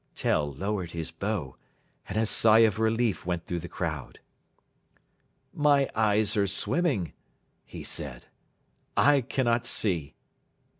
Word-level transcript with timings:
Tell 0.15 0.51
lowered 0.51 0.93
his 0.93 1.11
bow, 1.11 1.57
and 2.09 2.17
a 2.17 2.25
sigh 2.25 2.65
of 2.65 2.79
relief 2.79 3.23
went 3.23 3.45
through 3.45 3.59
the 3.59 3.67
crowd. 3.69 4.19
"My 5.53 5.91
eyes 5.93 6.35
are 6.35 6.47
swimming," 6.47 7.13
he 7.65 7.83
said; 7.83 8.25
"I 8.97 9.21
cannot 9.21 9.67
see." 9.67 10.15